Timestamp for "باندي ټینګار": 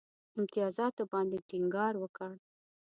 1.11-1.93